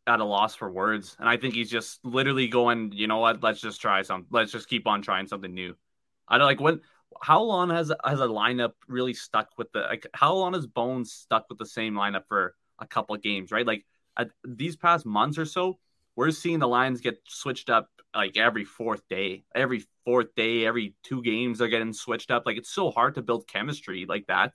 [0.07, 3.43] at a loss for words, and I think he's just literally going, you know what?
[3.43, 4.27] Let's just try some.
[4.31, 5.75] Let's just keep on trying something new.
[6.29, 6.81] I don't like when.
[7.23, 9.81] How long has has a lineup really stuck with the?
[9.81, 13.51] Like, how long has Bones stuck with the same lineup for a couple of games?
[13.53, 13.85] Right, like
[14.17, 15.79] at, these past months or so,
[16.15, 20.95] we're seeing the lines get switched up like every fourth day, every fourth day, every
[21.03, 22.45] two games they're getting switched up.
[22.47, 24.53] Like it's so hard to build chemistry like that,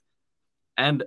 [0.78, 1.04] and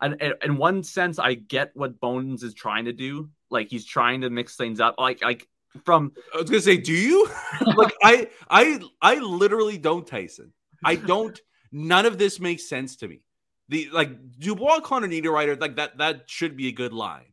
[0.00, 3.30] and in one sense, I get what Bones is trying to do.
[3.50, 4.96] Like he's trying to mix things up.
[4.98, 5.48] Like like
[5.84, 7.28] from I was gonna say, do you?
[7.76, 10.52] like I I I literally don't, Tyson.
[10.84, 11.38] I don't.
[11.72, 13.22] None of this makes sense to me.
[13.68, 17.32] The like Dubois, Connor Niederreiter, like that that should be a good line,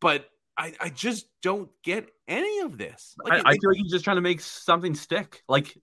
[0.00, 3.14] but I I just don't get any of this.
[3.24, 5.42] Like, I, I feel like he's just trying to make something stick.
[5.48, 5.76] Like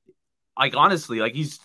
[0.57, 1.59] like honestly, like he's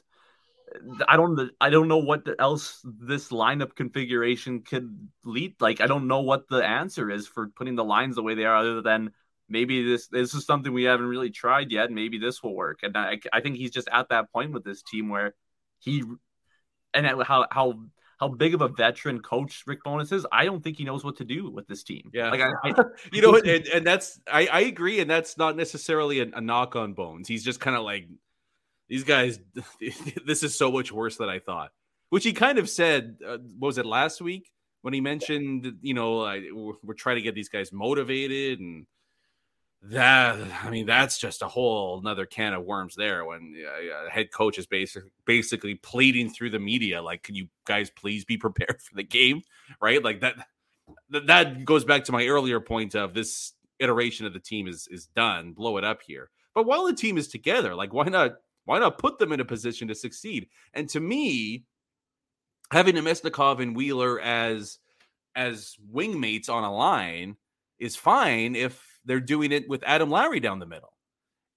[1.06, 5.54] I don't I don't know what else this lineup configuration could lead.
[5.60, 8.44] Like I don't know what the answer is for putting the lines the way they
[8.44, 9.12] are, other than
[9.50, 11.90] maybe this this is something we haven't really tried yet.
[11.90, 12.80] Maybe this will work.
[12.82, 15.34] And I, I think he's just at that point with this team where
[15.80, 16.02] he
[16.94, 17.74] and how how
[18.18, 21.16] how big of a veteran coach Rick Bowness is, I don't think he knows what
[21.16, 22.10] to do with this team.
[22.12, 22.74] Yeah, like I, I,
[23.12, 26.76] you know, and, and, that's I, I agree, and that's not necessarily a, a knock
[26.76, 27.28] on Bones.
[27.28, 28.08] He's just kind of like
[28.90, 29.40] these guys,
[30.26, 31.70] this is so much worse than I thought.
[32.10, 34.50] Which he kind of said, uh, was it last week
[34.82, 38.86] when he mentioned, you know, I, we're, we're trying to get these guys motivated and
[39.82, 44.30] that I mean that's just a whole another can of worms there when uh, head
[44.30, 48.80] coach is basically basically pleading through the media like can you guys please be prepared
[48.82, 49.42] for the game?
[49.80, 50.02] Right?
[50.02, 50.46] Like that
[51.08, 55.06] that goes back to my earlier point of this iteration of the team is is
[55.06, 56.30] done blow it up here.
[56.54, 58.32] But while the team is together like why not
[58.66, 60.48] why not put them in a position to succeed?
[60.74, 61.64] And to me,
[62.70, 64.78] having Namestnikov and Wheeler as
[65.34, 67.36] as wingmates on a line
[67.78, 70.92] is fine if they're doing it with Adam Lowry down the middle.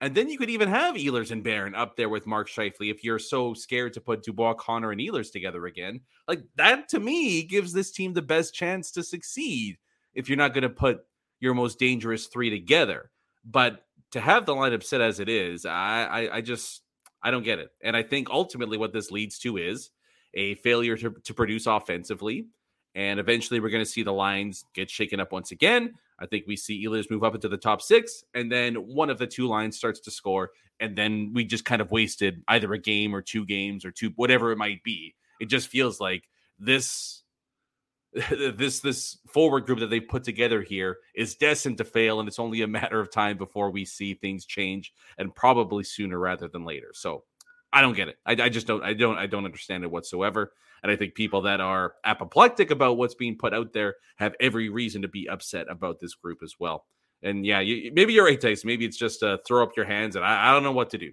[0.01, 3.03] And then you could even have Ehlers and Barron up there with Mark Scheifele if
[3.03, 6.01] you're so scared to put Dubois, Connor, and Ehlers together again.
[6.27, 9.77] Like that to me gives this team the best chance to succeed
[10.13, 11.05] if you're not going to put
[11.39, 13.11] your most dangerous three together.
[13.45, 16.81] But to have the lineup set as it is, I, I, I just
[17.21, 17.69] I don't get it.
[17.81, 19.91] And I think ultimately what this leads to is
[20.33, 22.47] a failure to, to produce offensively.
[22.95, 25.93] And eventually we're going to see the lines get shaken up once again.
[26.23, 29.17] I think we see Ehlers move up into the top six, and then one of
[29.17, 30.51] the two lines starts to score.
[30.79, 34.12] And then we just kind of wasted either a game or two games or two,
[34.15, 35.13] whatever it might be.
[35.39, 37.23] It just feels like this
[38.29, 42.39] this this forward group that they put together here is destined to fail and it's
[42.39, 46.63] only a matter of time before we see things change and probably sooner rather than
[46.63, 47.23] later so
[47.71, 50.51] i don't get it i, I just don't i don't i don't understand it whatsoever
[50.83, 54.69] and i think people that are apoplectic about what's being put out there have every
[54.69, 56.85] reason to be upset about this group as well
[57.23, 58.67] and yeah you, maybe you're right Tyson.
[58.67, 60.97] maybe it's just uh, throw up your hands and I, I don't know what to
[60.97, 61.11] do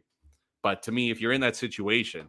[0.63, 2.29] but to me if you're in that situation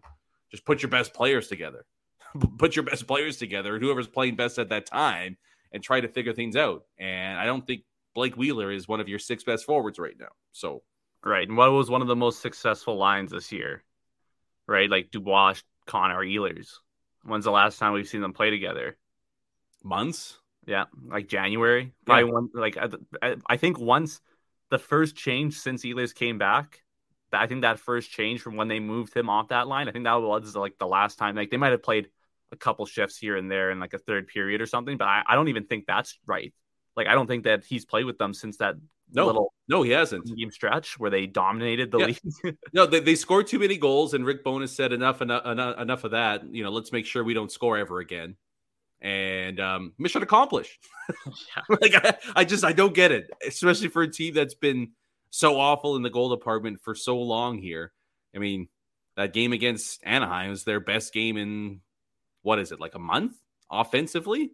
[0.50, 1.86] just put your best players together
[2.58, 5.38] put your best players together, whoever's playing best at that time,
[5.72, 6.84] and try to figure things out.
[7.00, 10.30] And I don't think Blake Wheeler is one of your six best forwards right now.
[10.52, 10.84] So,
[11.24, 11.48] right.
[11.48, 13.84] And what was one of the most successful lines this year?
[14.68, 16.70] Right, like Dubois, Connor, Ehlers.
[17.24, 18.98] When's the last time we've seen them play together?
[19.84, 20.38] Months.
[20.66, 21.94] Yeah, like January.
[22.06, 22.32] Probably yeah.
[22.32, 22.50] one.
[22.54, 22.78] Like
[23.22, 24.22] I, I think once
[24.70, 26.82] the first change since Ehlers came back
[27.34, 30.06] I think that first change from when they moved him off that line, I think
[30.06, 31.36] that was like the last time.
[31.36, 32.10] Like they might have played
[32.52, 34.98] a couple shifts here and there in like a third period or something.
[34.98, 36.54] But I, I don't even think that's right.
[36.96, 38.76] Like I don't think that he's played with them since that
[39.14, 40.26] no, little no, he hasn't.
[40.38, 42.06] game stretch where they dominated the Yeah.
[42.44, 42.58] league.
[42.74, 46.04] no they, they scored too many goals and rick Bowness said enough enough enough, enough
[46.04, 48.36] of that you know let's make sure we don't score ever again.
[49.02, 50.80] And um mission accomplished.
[51.70, 54.92] Like I, I just i don't get it especially for a team that's been
[55.30, 57.92] so awful in the goal department for so long here.
[58.36, 58.68] I mean
[59.18, 61.82] that game against anaheim was their best game in
[62.44, 63.34] what is it like a month
[63.70, 64.52] offensively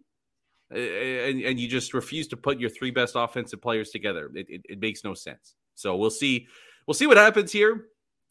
[0.70, 4.62] and, and you just refuse to put your three best offensive players together it, it,
[4.68, 6.46] it makes no sense so we'll see
[6.86, 7.86] we'll see what happens here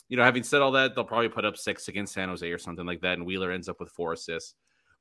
[0.10, 2.58] you know having said all that they'll probably put up six against san jose or
[2.58, 4.56] something like that and wheeler ends up with four assists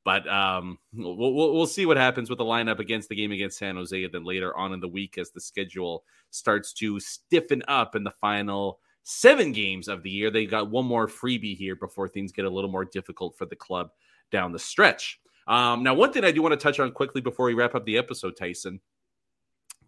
[0.07, 3.59] but um, we'll, we'll, we'll see what happens with the lineup against the game against
[3.59, 7.61] San Jose, and then later on in the week as the schedule starts to stiffen
[7.67, 10.31] up in the final seven games of the year.
[10.31, 13.57] They got one more freebie here before things get a little more difficult for the
[13.57, 13.91] club
[14.31, 15.19] down the stretch.
[15.47, 17.85] Um, now, one thing I do want to touch on quickly before we wrap up
[17.85, 18.81] the episode, Tyson,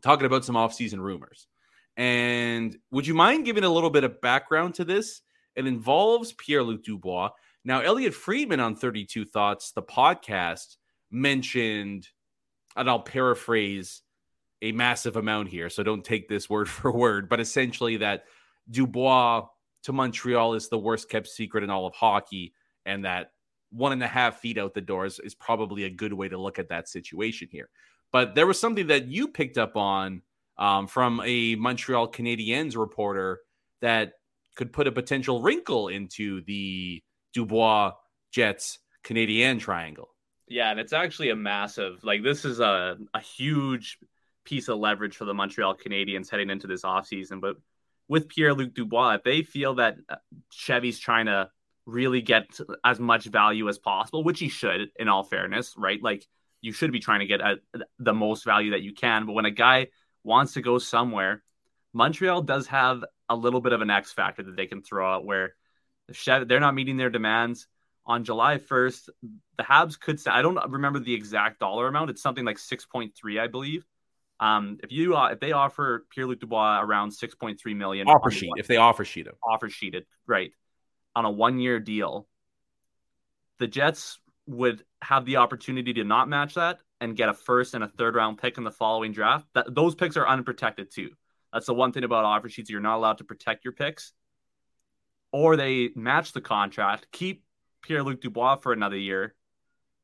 [0.03, 1.49] talking about some offseason rumors.
[1.97, 5.23] And would you mind giving a little bit of background to this?
[5.57, 7.31] It involves Pierre Luc Dubois.
[7.64, 10.77] Now, Elliotte Friedman on 32 Thoughts, the podcast,
[11.11, 12.09] mentioned,
[12.77, 14.03] and I'll paraphrase
[14.62, 18.25] a massive amount here, so don't take this word for word, but essentially that
[18.71, 19.47] Dubois
[19.85, 22.55] to Montreal is the worst kept secret in all of hockey,
[22.87, 23.33] and that
[23.70, 26.59] one and a half feet out the doors is probably a good way to look
[26.59, 27.68] at that situation here.
[28.12, 30.22] But there was something that you picked up on
[30.57, 33.40] um, from a Montreal Canadiens reporter
[33.81, 34.14] that
[34.57, 37.02] could put a potential wrinkle into the
[37.33, 37.92] Dubois
[38.33, 40.09] Jets Canadian triangle.
[40.48, 43.98] Yeah, and it's actually a massive like this is a, a huge
[44.44, 47.40] piece of leverage for the Montreal Canadiens heading into this offseason.
[47.40, 47.57] But
[48.09, 50.16] with Pierre Luc Dubois, if they feel that uh,
[50.50, 51.50] Chevy's trying to
[51.88, 56.01] really get as much value as possible, which he should, in all fairness, right?
[56.03, 56.27] Like
[56.61, 57.57] you should be trying to get a,
[57.98, 59.24] the most value that you can.
[59.24, 59.88] But when a guy
[60.22, 61.42] wants to go somewhere,
[61.94, 65.24] Montreal does have a little bit of an X factor that they can throw out
[65.24, 65.55] where
[66.27, 67.66] they're not meeting their demands.
[68.05, 69.09] On July 1st,
[69.57, 72.11] the Habs could say, I don't remember the exact dollar amount.
[72.11, 73.87] It's something like 6.3, I believe.
[74.40, 78.53] Um, if you uh, if they offer Pierre Luc Dubois around 6.3 million Offer sheet,
[78.57, 79.35] if they offer sheet him.
[79.42, 80.53] offer sheeted, right,
[81.18, 82.28] on a one year deal,
[83.59, 87.83] the Jets would have the opportunity to not match that and get a first and
[87.83, 89.46] a third round pick in the following draft.
[89.54, 91.11] That those picks are unprotected too.
[91.52, 92.70] That's the one thing about offer sheets.
[92.70, 94.12] You're not allowed to protect your picks.
[95.33, 97.42] Or they match the contract, keep
[97.83, 99.35] Pierre Luc Dubois for another year.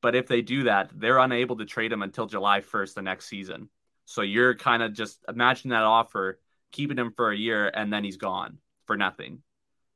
[0.03, 3.27] But if they do that, they're unable to trade him until July 1st the next
[3.27, 3.71] season.
[4.05, 6.41] So you're kind of just imagine that offer,
[6.73, 9.43] keeping him for a year, and then he's gone for nothing.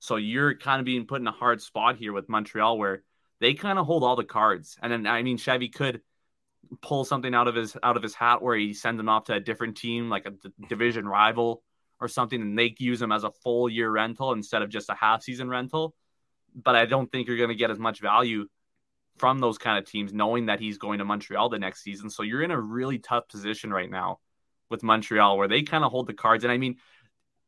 [0.01, 3.03] So you're kind of being put in a hard spot here with Montreal where
[3.41, 4.77] they kind of hold all the cards.
[4.83, 6.01] And then I mean Chevy could
[6.83, 9.35] pull something out of his out of his hat where he sends him off to
[9.35, 11.63] a different team, like a d- division rival
[12.01, 14.95] or something, and they use him as a full year rental instead of just a
[14.95, 15.95] half season rental.
[16.55, 18.47] But I don't think you're going to get as much value
[19.19, 22.09] from those kind of teams, knowing that he's going to Montreal the next season.
[22.09, 24.21] So you're in a really tough position right now
[24.71, 26.45] with Montreal, where they kind of hold the cards.
[26.45, 26.77] And I mean,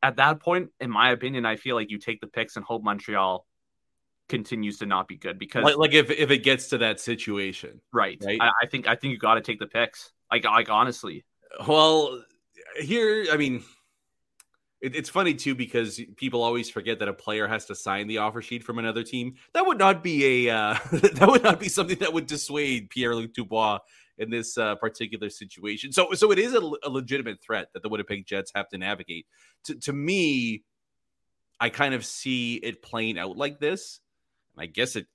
[0.03, 2.83] at that point, in my opinion, I feel like you take the picks and hope
[2.83, 3.47] Montreal
[4.29, 7.81] continues to not be good because Like, like if if it gets to that situation.
[7.93, 8.41] right, right?
[8.41, 10.13] I, I think I think you got to take the picks.
[10.31, 11.25] Like like honestly,
[11.67, 12.23] Well,
[12.79, 13.65] here, I mean,
[14.81, 18.19] it, it's funny too because people always forget that a player has to sign the
[18.19, 19.35] offer sheet from another team.
[19.53, 23.15] That would not be a uh, that would not be something that would dissuade Pierre
[23.15, 23.81] Luc Dubois
[24.21, 25.93] in this uh, particular situation.
[25.93, 29.27] So, so it is a, a legitimate threat that the Winnipeg Jets have to navigate.
[29.65, 30.63] To, to me,
[31.59, 34.01] I kind of see it playing out like this.
[34.57, 35.07] I guess it.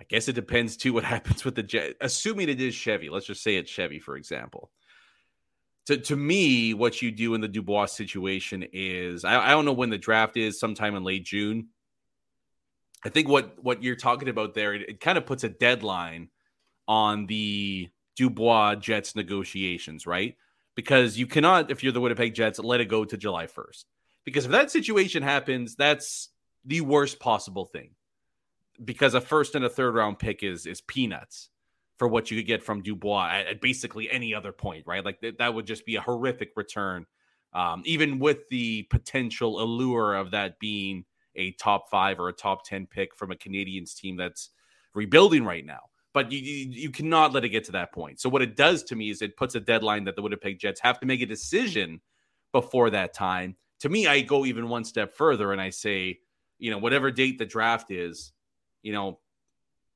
[0.00, 1.94] I guess it depends too what happens with the Jet.
[2.00, 4.70] Assuming it is Chevy, let's just say it's Chevy, for example
[5.86, 9.72] to, to me, what you do in the Dubois situation is I, I don't know
[9.72, 11.68] when the draft is, sometime in late June.
[13.04, 16.30] I think what what you're talking about there, it, it kind of puts a deadline
[16.86, 20.36] on the Dubois Jets negotiations, right?
[20.74, 23.84] Because you cannot, if you're the Winnipeg Jets, let it go to July 1st.
[24.24, 26.30] Because if that situation happens, that's
[26.64, 27.90] the worst possible thing.
[28.82, 31.50] Because a first and a third round pick is is peanuts
[31.96, 35.04] for what you could get from Dubois at, at basically any other point, right?
[35.04, 37.06] Like th- that would just be a horrific return,
[37.52, 41.04] um, even with the potential allure of that being
[41.36, 44.50] a top five or a top 10 pick from a Canadiens team that's
[44.92, 45.82] rebuilding right now.
[46.14, 48.20] But you, you, you cannot let it get to that point.
[48.20, 50.80] So, what it does to me is it puts a deadline that the Winnipeg Jets
[50.80, 52.00] have to make a decision
[52.52, 53.56] before that time.
[53.80, 56.20] To me, I go even one step further and I say,
[56.58, 58.32] you know, whatever date the draft is,
[58.82, 59.18] you know,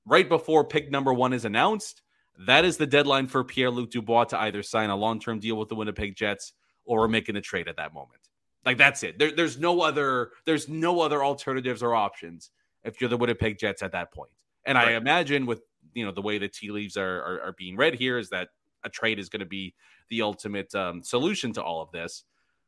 [0.05, 2.03] right before pick number one is announced,
[2.47, 5.57] that is the deadline for Pierre Luc Dubois to either sign a long term deal
[5.57, 6.53] with the Winnipeg Jets
[6.85, 8.21] or making a trade at that moment.
[8.65, 9.19] Like that's it.
[9.19, 10.33] There, there's no other.
[10.45, 12.51] There's no other alternatives or options
[12.85, 14.31] if you're the Winnipeg Jets at that point.
[14.65, 14.89] And right.
[14.89, 15.63] I imagine with
[15.95, 18.49] you know the way the tea leaves are, are, are being read here is that
[18.85, 19.75] a trade is going to be
[20.09, 22.25] the ultimate um, solution to all of this.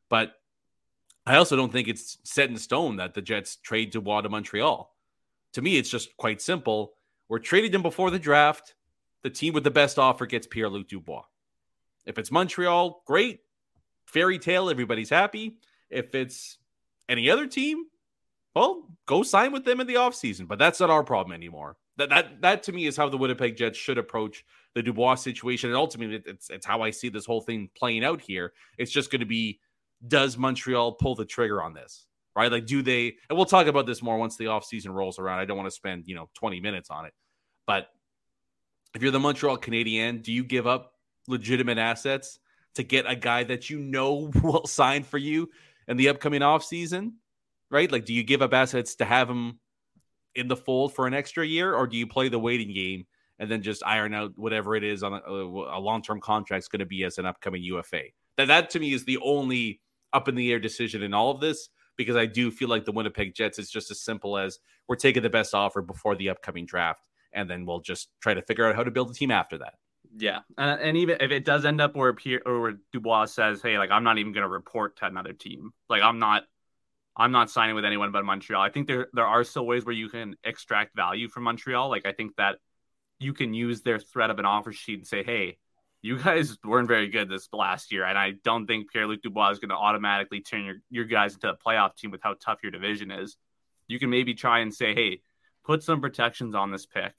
[0.09, 0.33] But
[1.25, 4.93] I also don't think it's set in stone that the Jets trade Dubois to Montreal.
[5.53, 6.93] To me, it's just quite simple.
[7.29, 8.75] We're trading him before the draft.
[9.23, 11.23] The team with the best offer gets Pierre Luc Dubois.
[12.05, 13.41] If it's Montreal, great.
[14.05, 15.57] Fairy tale, everybody's happy.
[15.89, 16.57] If it's
[17.07, 17.85] any other team,
[18.55, 20.47] well, go sign with them in the offseason.
[20.47, 21.77] But that's not our problem anymore.
[22.01, 24.43] That that that to me is how the Winnipeg Jets should approach
[24.73, 25.69] the Dubois situation.
[25.69, 28.53] And ultimately, it's it's how I see this whole thing playing out here.
[28.79, 29.59] It's just going to be
[30.07, 32.07] does Montreal pull the trigger on this?
[32.35, 32.51] Right?
[32.51, 35.39] Like, do they and we'll talk about this more once the offseason rolls around.
[35.39, 37.13] I don't want to spend, you know, 20 minutes on it.
[37.67, 37.89] But
[38.95, 40.95] if you're the Montreal Canadian, do you give up
[41.27, 42.39] legitimate assets
[42.75, 45.49] to get a guy that you know will sign for you
[45.87, 47.13] in the upcoming offseason?
[47.69, 47.91] Right?
[47.91, 49.59] Like, do you give up assets to have him
[50.35, 53.05] in the fold for an extra year, or do you play the waiting game
[53.39, 56.67] and then just iron out whatever it is on a, a long term contract is
[56.67, 58.03] going to be as an upcoming UFA?
[58.37, 59.81] That that to me is the only
[60.13, 62.91] up in the air decision in all of this because I do feel like the
[62.91, 66.65] Winnipeg Jets is just as simple as we're taking the best offer before the upcoming
[66.65, 69.57] draft, and then we'll just try to figure out how to build a team after
[69.59, 69.75] that.
[70.17, 73.77] Yeah, and even if it does end up where Pierre or where Dubois says, "Hey,
[73.77, 75.71] like I'm not even going to report to another team.
[75.89, 76.43] Like I'm not,
[77.15, 79.95] I'm not signing with anyone but Montreal." I think there there are still ways where
[79.95, 81.89] you can extract value from Montreal.
[81.89, 82.57] Like I think that
[83.19, 85.57] you can use their threat of an offer sheet and say, "Hey,
[86.01, 89.51] you guys weren't very good this last year, and I don't think Pierre Luc Dubois
[89.51, 92.59] is going to automatically turn your your guys into a playoff team with how tough
[92.63, 93.37] your division is."
[93.87, 95.21] You can maybe try and say, "Hey,
[95.65, 97.13] put some protections on this pick."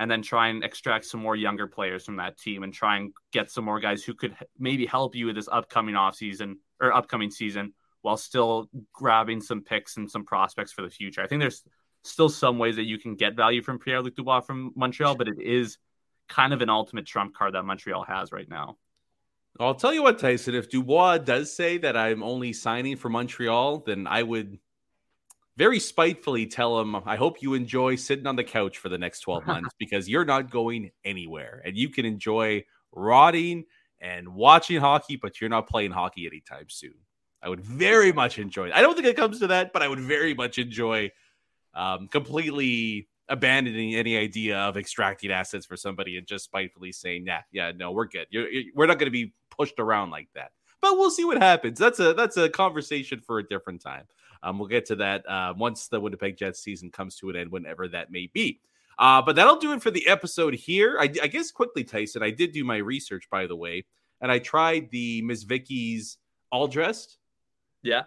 [0.00, 3.12] and then try and extract some more younger players from that team and try and
[3.32, 7.30] get some more guys who could maybe help you with this upcoming offseason or upcoming
[7.30, 11.22] season while still grabbing some picks and some prospects for the future.
[11.22, 11.62] I think there's
[12.04, 15.28] still some ways that you can get value from Pierre Luc Dubois from Montreal, but
[15.28, 15.78] it is
[16.28, 18.76] kind of an ultimate trump card that Montreal has right now.
[19.58, 23.80] I'll tell you what, Tyson, if Dubois does say that I'm only signing for Montreal,
[23.80, 24.58] then I would
[25.56, 29.20] very spitefully tell him, I hope you enjoy sitting on the couch for the next
[29.20, 33.64] 12 months because you're not going anywhere and you can enjoy rotting
[34.00, 36.94] and watching hockey, but you're not playing hockey anytime soon.
[37.42, 38.70] I would very much enjoy.
[38.72, 41.10] I don't think it comes to that, but I would very much enjoy
[41.74, 47.42] um, completely abandoning any idea of extracting assets for somebody and just spitefully saying, "Yeah,
[47.52, 48.26] yeah, no, we're good.
[48.30, 51.38] You're, you're, we're not going to be pushed around like that." But we'll see what
[51.38, 51.78] happens.
[51.78, 54.04] That's a that's a conversation for a different time.
[54.42, 57.52] Um, we'll get to that uh, once the Winnipeg Jets season comes to an end,
[57.52, 58.60] whenever that may be.
[58.98, 60.98] Uh, but that'll do it for the episode here.
[61.00, 63.86] I, I, guess quickly, Tyson, I did do my research, by the way,
[64.20, 66.18] and I tried the Miss Vickie's
[66.52, 67.16] all dressed.
[67.82, 68.02] Yeah.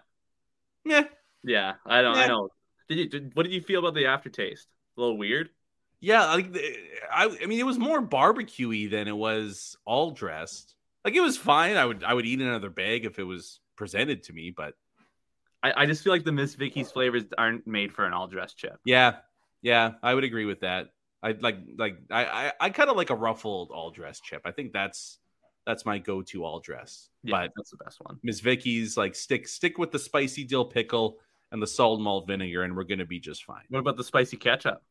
[0.84, 1.04] Yeah.
[1.42, 1.74] Yeah.
[1.86, 2.16] I don't.
[2.16, 2.22] Yeah.
[2.22, 2.48] I know.
[2.88, 3.08] Did you?
[3.08, 4.68] Did, what did you feel about the aftertaste?
[4.96, 5.50] A little weird.
[6.00, 6.54] Yeah, like
[7.10, 10.74] I, I mean, it was more barbecuey than it was all dressed.
[11.02, 11.78] Like it was fine.
[11.78, 14.74] I would, I would eat another bag if it was presented to me, but
[15.62, 18.58] I, I just feel like the Miss Vickie's flavors aren't made for an all dressed
[18.58, 18.78] chip.
[18.84, 19.16] Yeah,
[19.62, 20.90] yeah, I would agree with that.
[21.22, 24.42] I like like I I, I kind of like a ruffled all dressed chip.
[24.44, 25.18] I think that's
[25.66, 27.08] that's my go to all dress.
[27.22, 28.18] Yeah, but that's the best one.
[28.22, 31.18] Miss Vickie's like stick stick with the spicy dill pickle
[31.52, 33.64] and the salt malt vinegar, and we're gonna be just fine.
[33.68, 34.82] What about the spicy ketchup?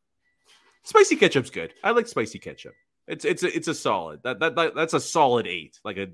[0.82, 1.72] Spicy ketchup's good.
[1.82, 2.74] I like spicy ketchup.
[3.06, 4.22] It's it's a, it's a solid.
[4.22, 5.78] That, that that that's a solid eight.
[5.84, 6.08] Like a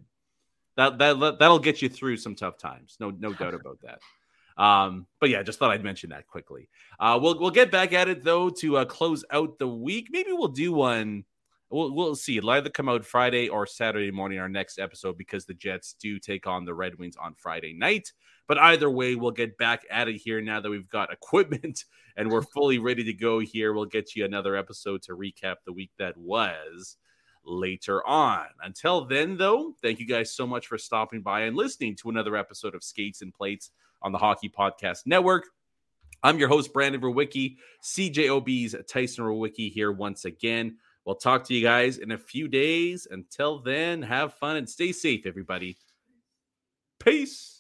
[0.77, 2.97] that that that'll get you through some tough times.
[3.01, 4.01] No no doubt about that.
[4.57, 6.69] Um, but yeah, just thought I'd mention that quickly.
[6.99, 10.09] Uh, we'll we'll get back at it though to uh, close out the week.
[10.11, 11.25] Maybe we'll do one.
[11.71, 12.37] We'll we'll see.
[12.37, 16.19] It'll either come out Friday or Saturday morning, our next episode, because the Jets do
[16.19, 18.13] take on the Red Wings on Friday night.
[18.49, 21.85] But either way, we'll get back at it here now that we've got equipment
[22.17, 23.73] and we're fully ready to go here.
[23.73, 26.97] We'll get you another episode to recap the week that was
[27.45, 28.47] later on.
[28.63, 32.37] Until then, though, thank you guys so much for stopping by and listening to another
[32.37, 33.71] episode of Skates and Plates
[34.03, 35.47] on the Hockey Podcast Network.
[36.23, 40.77] I'm your host, Brandon Rowicki, CJOB's Tyson Rowicki here once again.
[41.05, 43.07] We'll talk to you guys in a few days.
[43.11, 45.77] Until then, have fun and stay safe, everybody.
[46.99, 47.60] Peace.